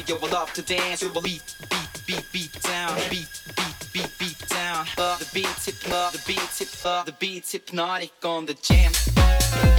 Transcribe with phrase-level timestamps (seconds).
[0.00, 1.02] see you will love to dance.
[1.02, 4.86] You will beat, beat, beat, beat down, beat, beat, beat, beat down.
[4.98, 9.69] Uh, the beats hypnotic, the beats hypnotic, the beat hypnotic on the jam.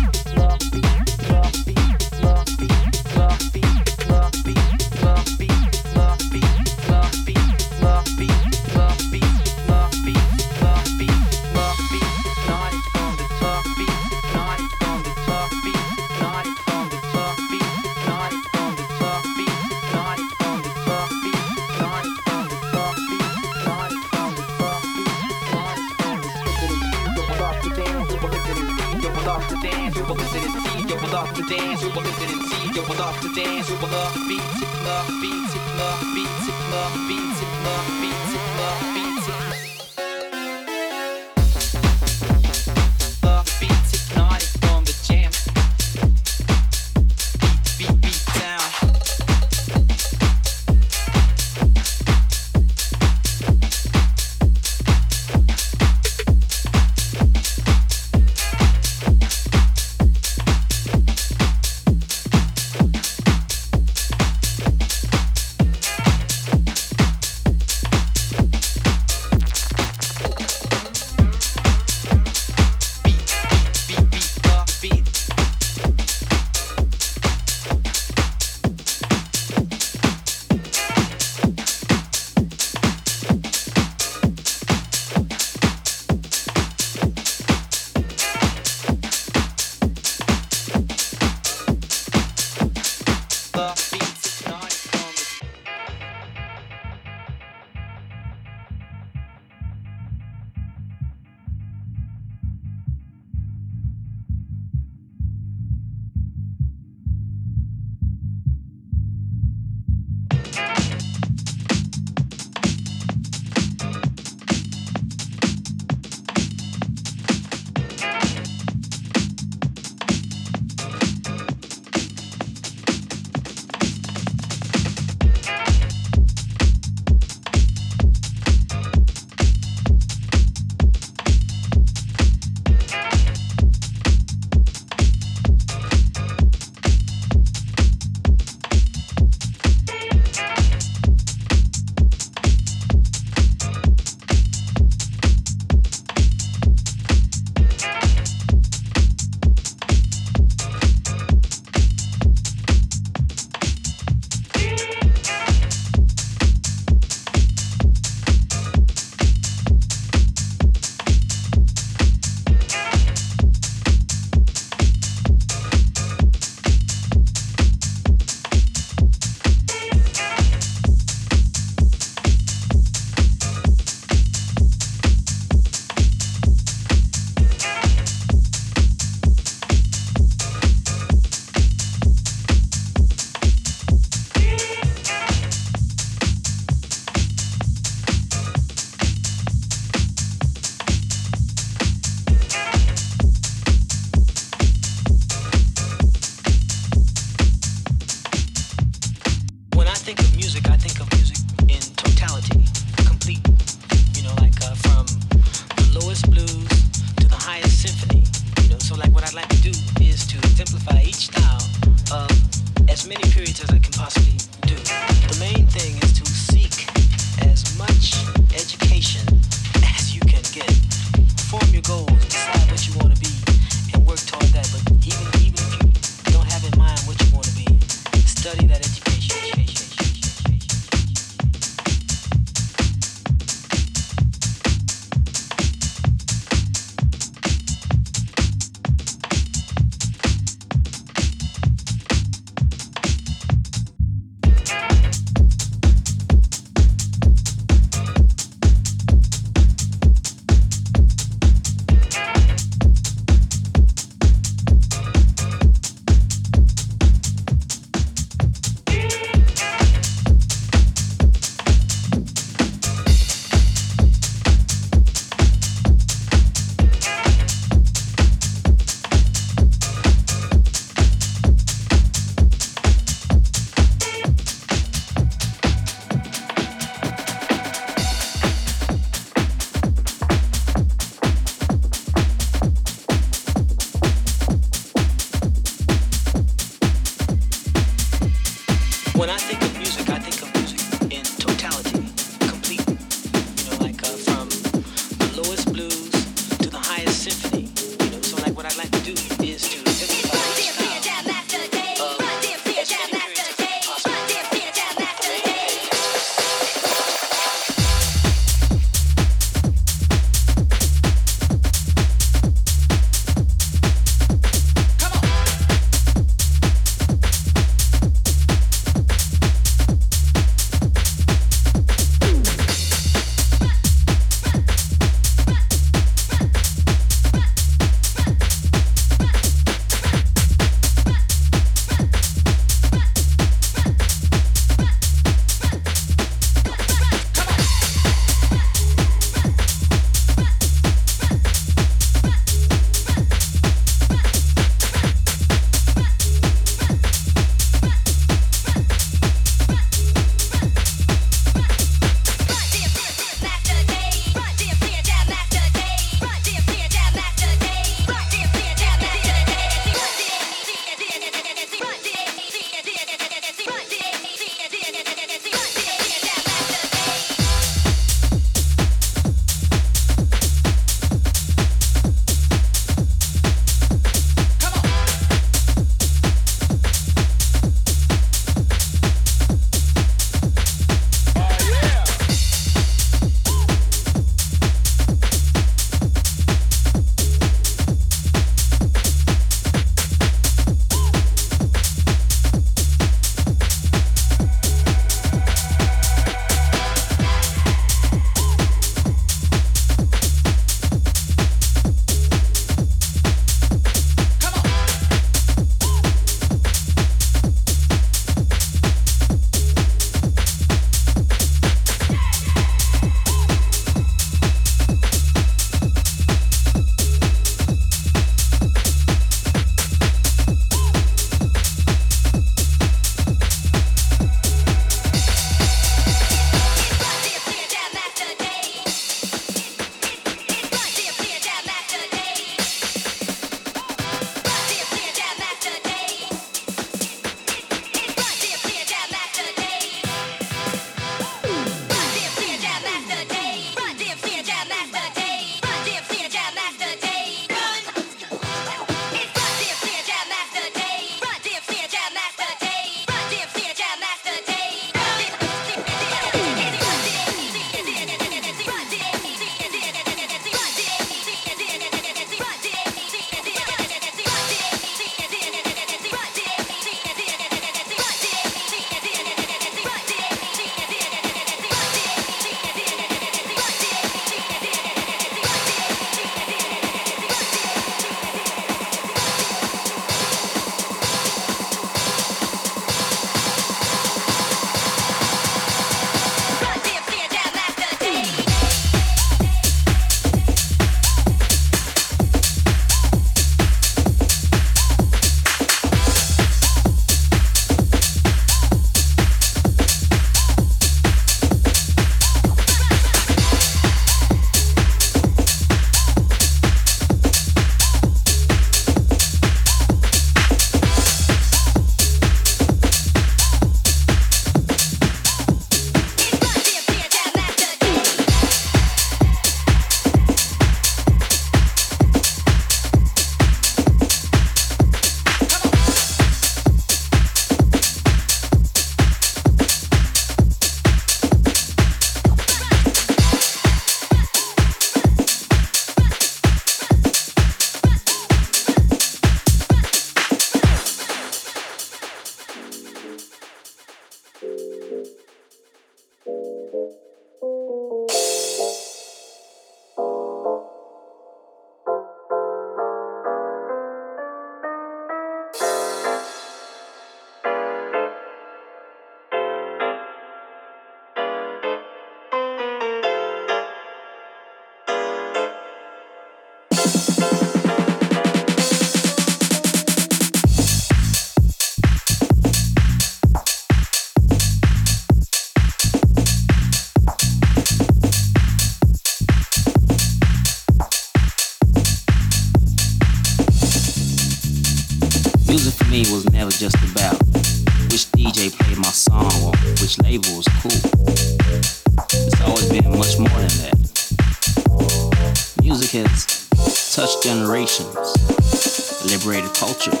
[597.61, 600.00] Generations, liberated cultures.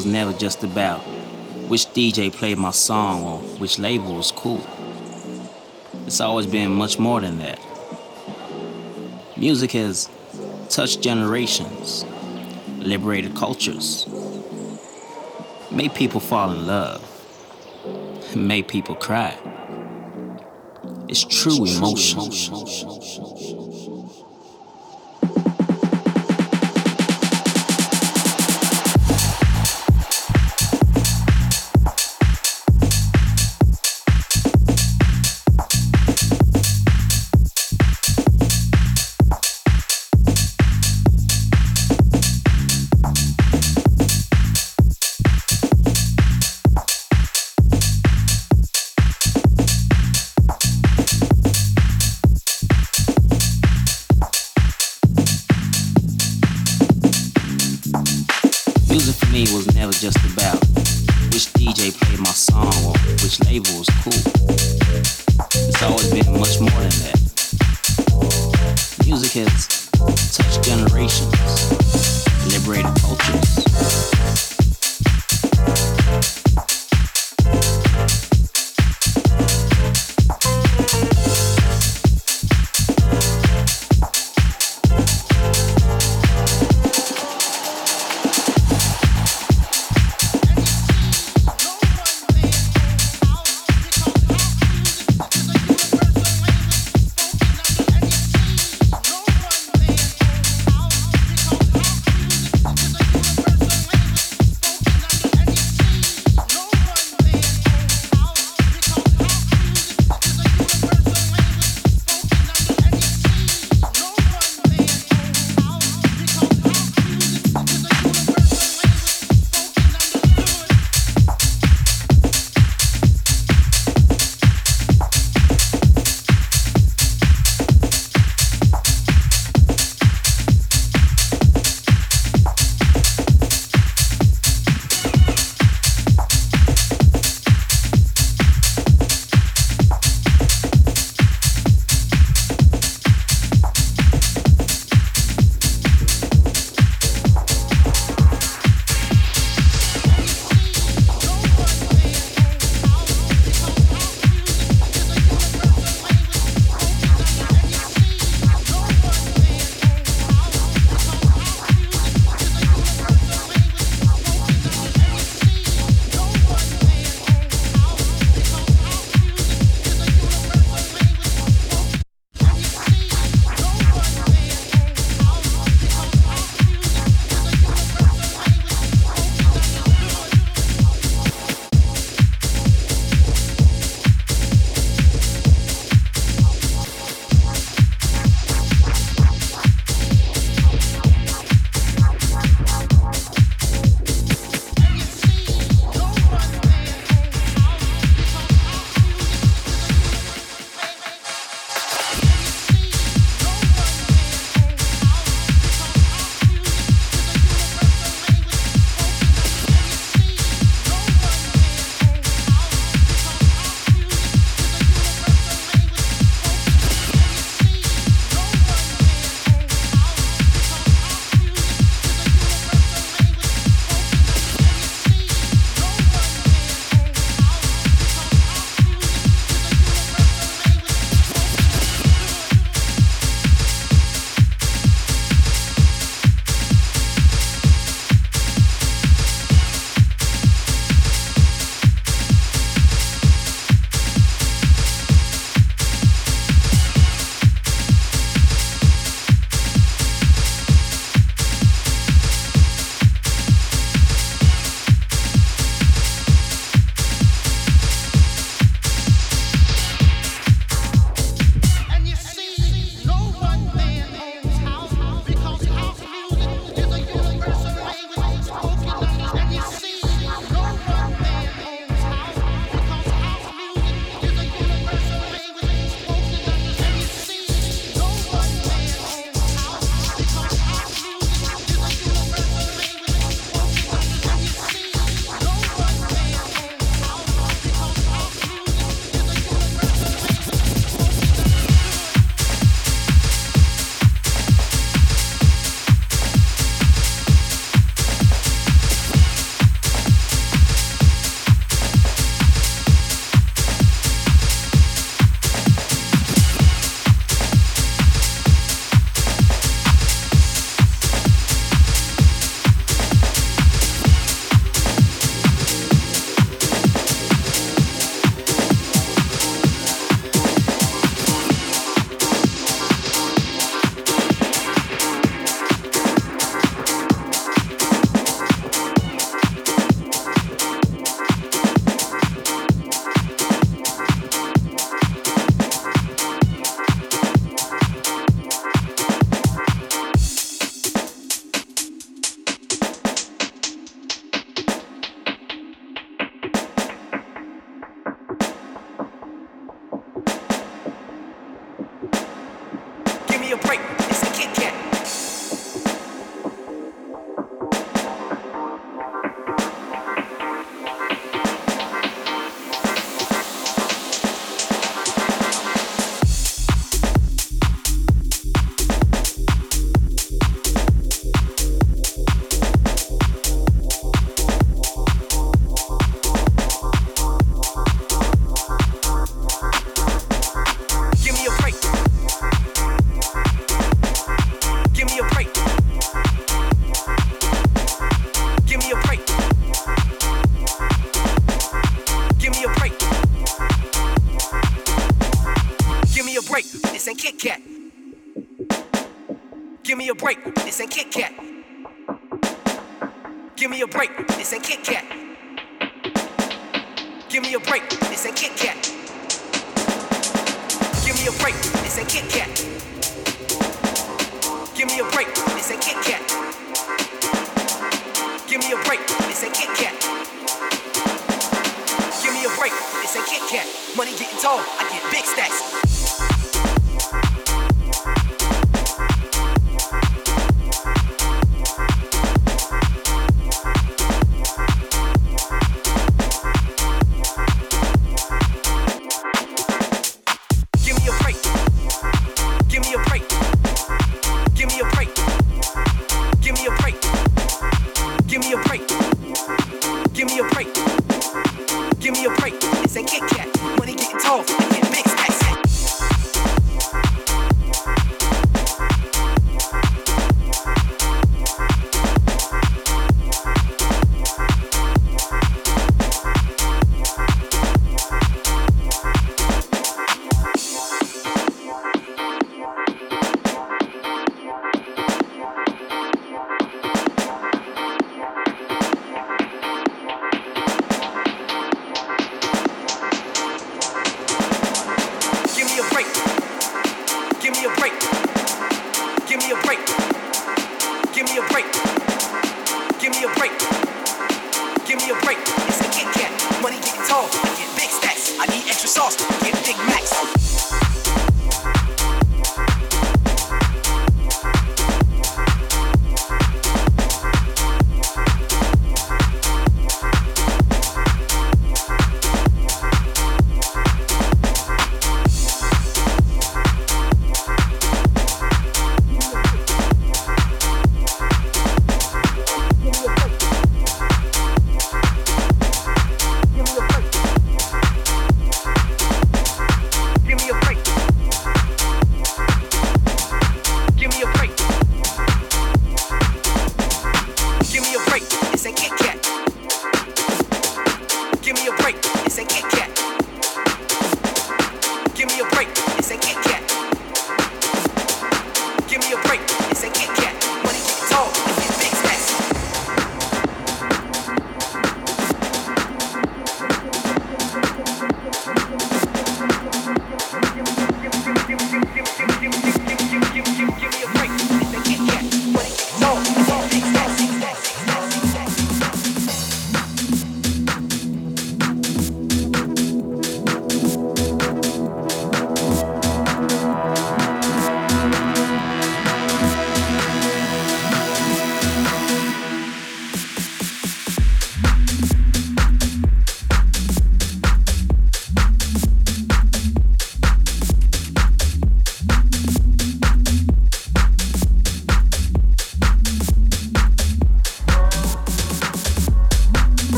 [0.00, 1.00] Was never just about
[1.68, 4.66] which DJ played my song or which label was cool.
[6.06, 7.60] It's always been much more than that.
[9.36, 10.08] Music has
[10.70, 12.06] touched generations,
[12.78, 14.06] liberated cultures,
[15.70, 17.02] made people fall in love,
[18.34, 19.36] made people cry.
[21.08, 22.99] It's true emotion.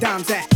[0.00, 0.47] Dom's at.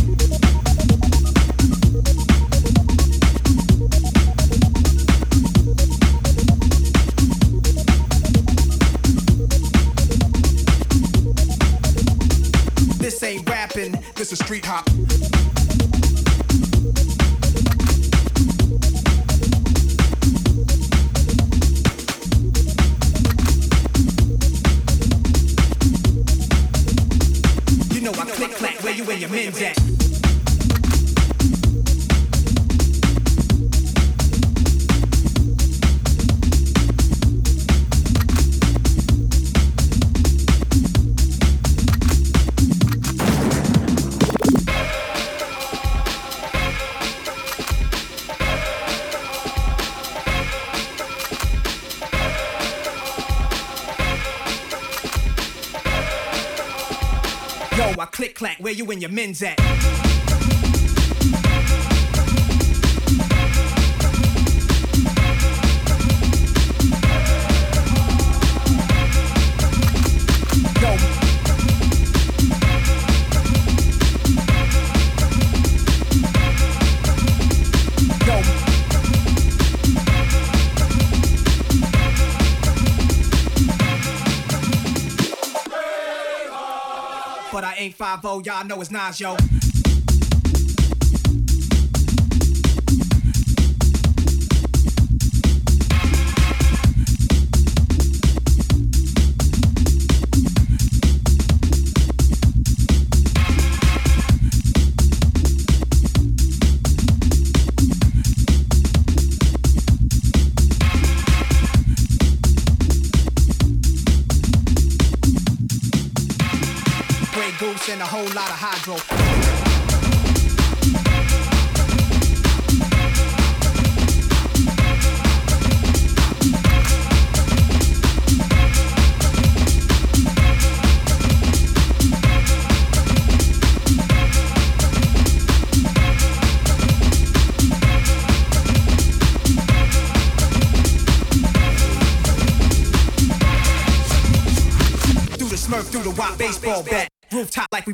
[58.63, 59.72] Where you and your men's at?
[88.21, 89.62] 5 y'all know it's Nas, yo.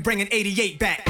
[0.09, 1.08] Bringing 88 back.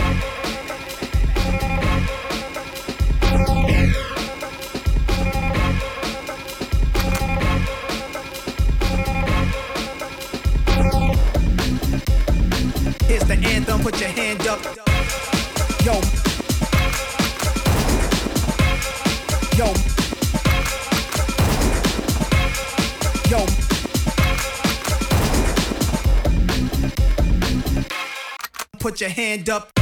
[29.50, 29.79] Up.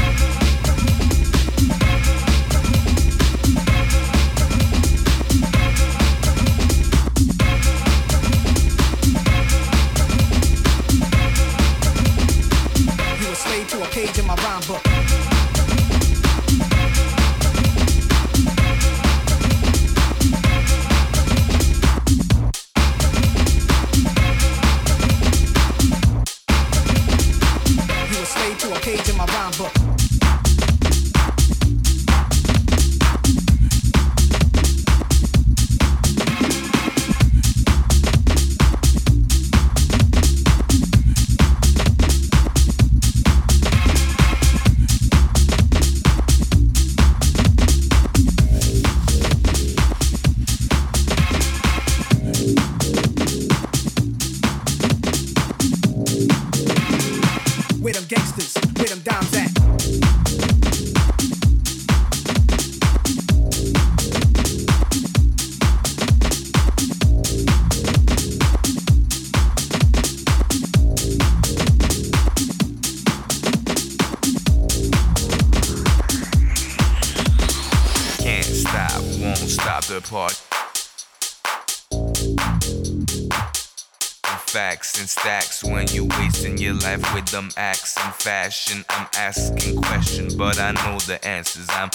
[88.70, 91.68] I'm asking questions, but I know the answers.
[91.70, 91.90] I'm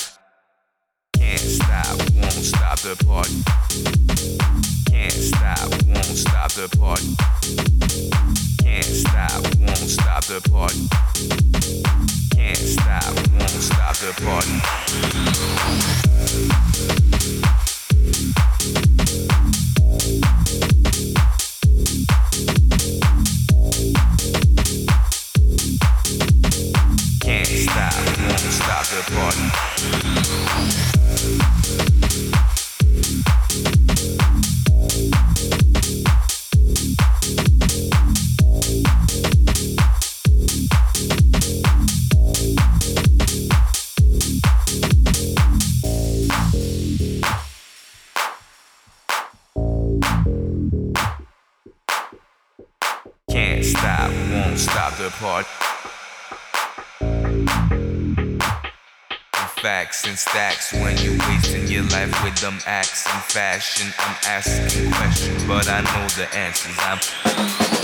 [1.15, 3.43] can't stop, won't stop the party.
[4.91, 7.15] Can't stop, won't stop the party.
[8.63, 10.89] Can't stop, won't stop the party.
[12.35, 14.13] Can't stop, won't stop the
[16.65, 16.72] party.
[60.07, 63.93] And stacks when you wasting your life with them acts and fashion.
[63.99, 66.77] I'm asking questions, but I know the answers.
[66.81, 67.82] I'm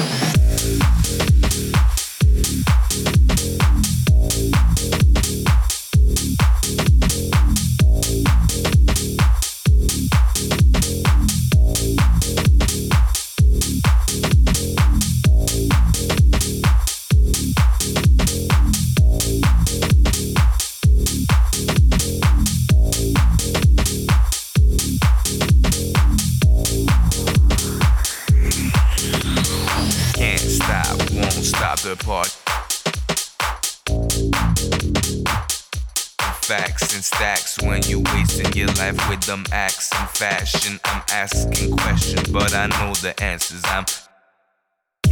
[39.28, 40.80] them acts and fashion.
[40.84, 43.60] I'm asking questions, but I know the answers.
[43.66, 43.84] I'm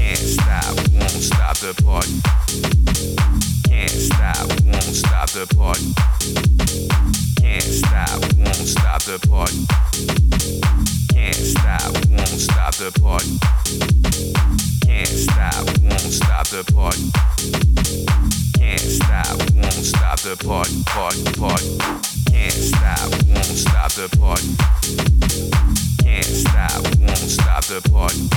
[0.07, 2.21] can't stop, won't stop the party.
[3.69, 5.95] Can't stop, won't stop the party.
[7.43, 9.67] Can't stop, won't stop the party.
[11.13, 13.35] Can't stop, won't stop the party.
[14.87, 16.01] Can't stop, won't
[19.73, 20.83] stop the party.
[20.87, 21.79] Party, party.
[22.31, 25.96] Can't stop, won't stop the party.
[26.07, 28.29] Can't stop, won't stop the party.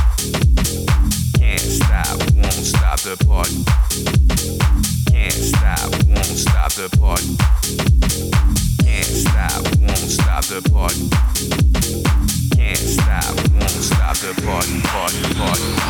[1.38, 3.64] Can't stop, won't stop the party.
[5.12, 7.38] Can't stop, won't stop the party.
[8.86, 10.44] Can't stop, won't stop
[14.18, 14.82] the party.
[14.82, 15.90] Party, party.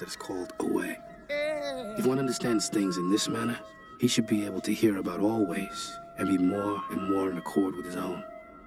[0.00, 0.98] That is called away.
[1.28, 3.58] If one understands things in this manner,
[4.00, 7.38] he should be able to hear about all ways and be more and more in
[7.38, 8.22] accord with his own.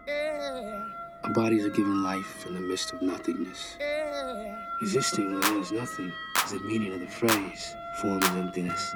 [0.07, 3.77] Our bodies are given life in the midst of nothingness.
[4.81, 6.11] Existing when there is nothing
[6.45, 8.93] is the meaning of the phrase, form is emptiness.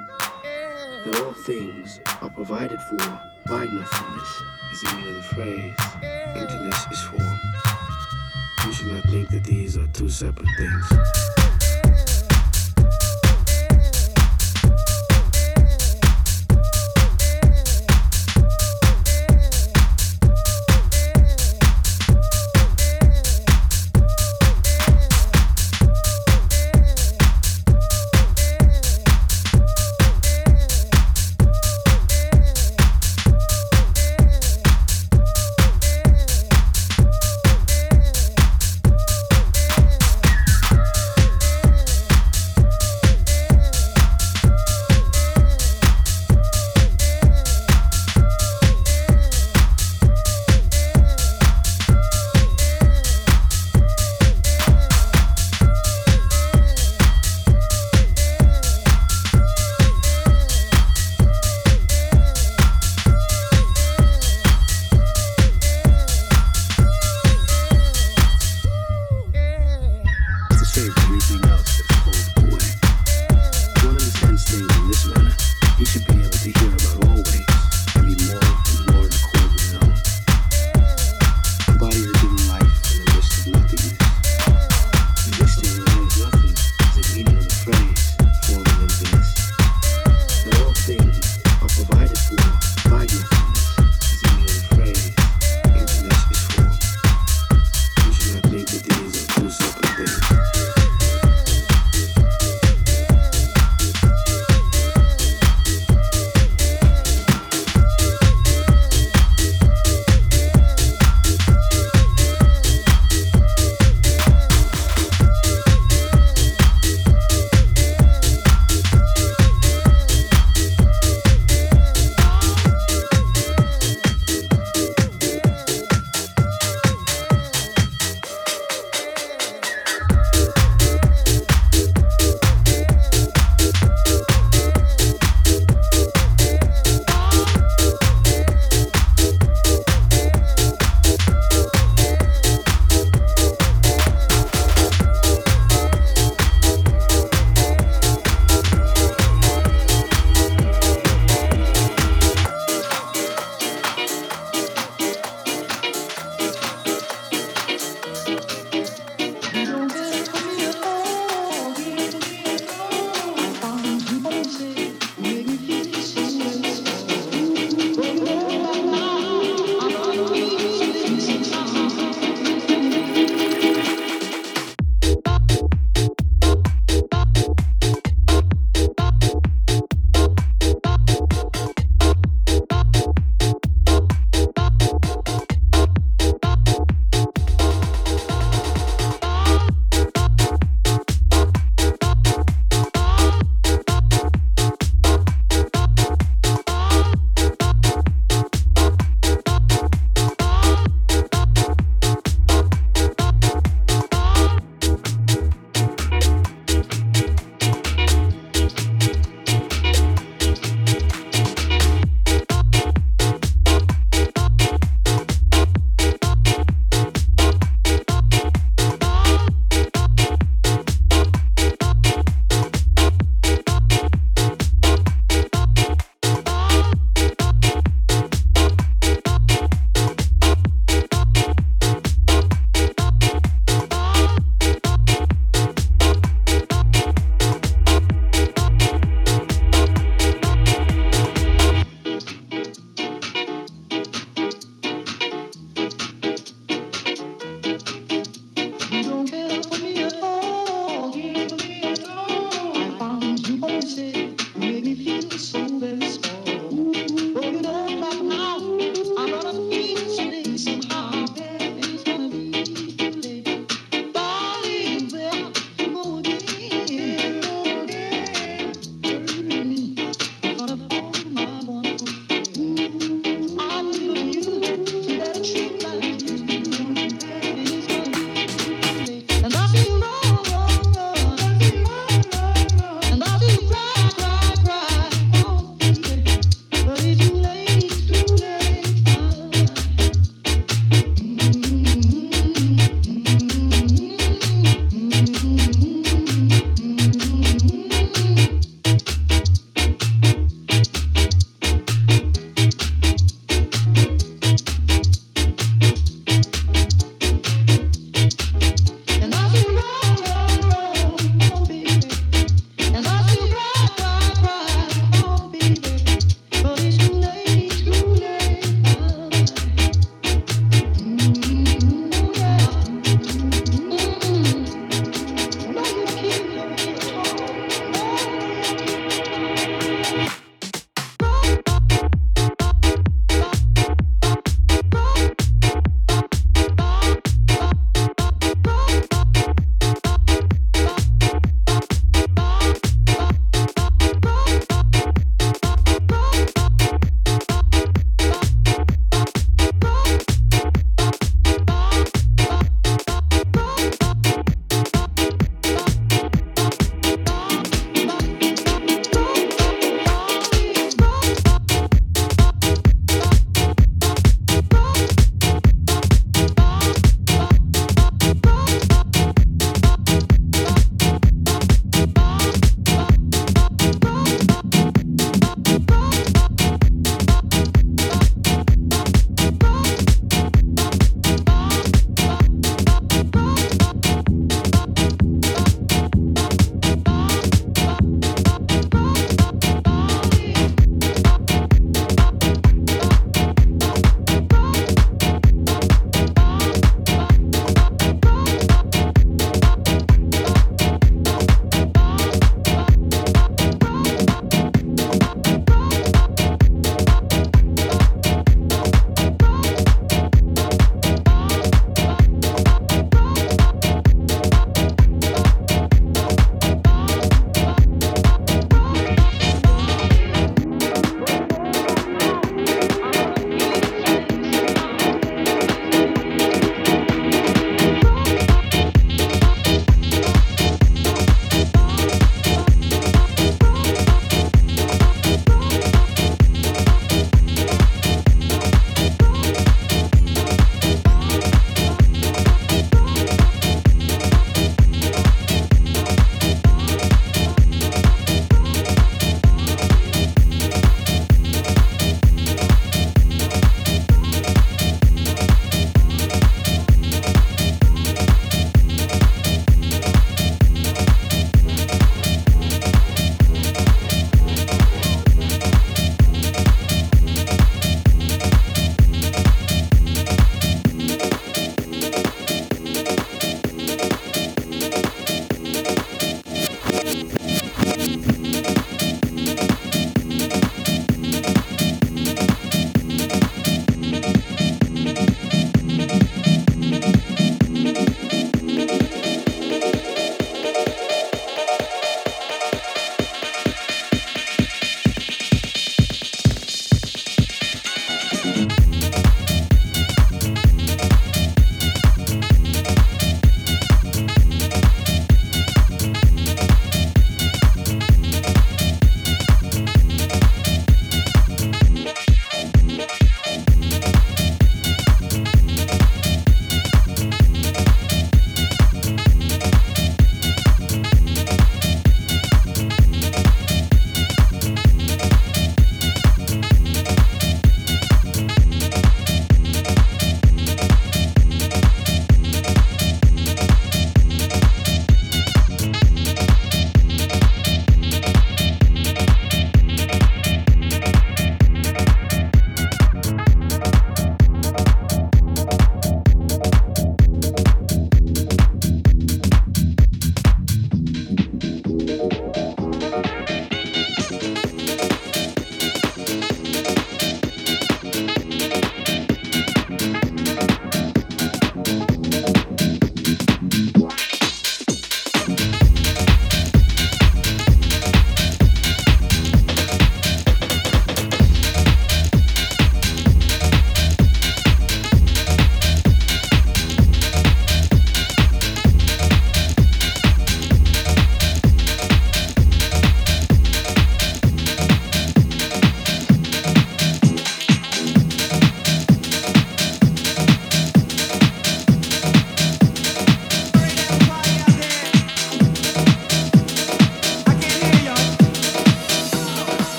[1.04, 2.96] That all things are provided for
[3.46, 4.42] by nothingness
[4.72, 5.74] is the meaning of the phrase,
[6.36, 7.40] emptiness is form.
[8.66, 11.39] You should not think that these are two separate things.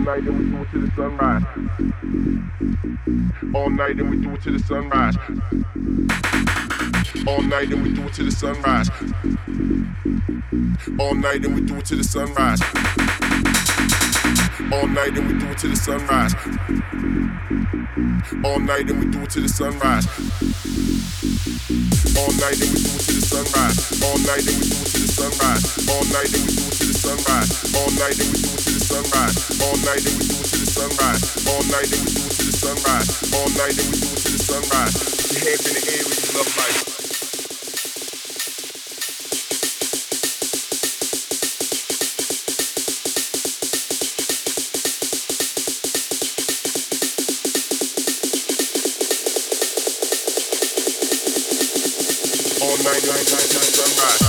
[0.00, 1.42] Night and we do it to the sunrise.
[3.54, 5.16] All night and we do it to the sunrise.
[7.26, 8.90] All night and we do it to the sunrise.
[10.98, 12.60] All night and we do it to the sunrise.
[14.80, 16.34] All night and we do it till the sunrise.
[18.44, 20.08] All night and we do it till the sunrise.
[22.16, 23.76] All night and we do it till the sunrise.
[24.00, 25.64] All night and we do it till the sunrise.
[25.92, 27.50] All night and we do it till the sunrise.
[27.76, 29.40] All night and we do it till the sunrise.
[29.60, 31.24] All night and we do it till the sunrise.
[31.44, 33.12] All night and we do it till the sunrise.
[33.36, 34.94] All night and we do it till the sunrise.
[34.96, 36.99] Put your hands in the air if you love life.
[53.30, 54.19] dun dun dun dun.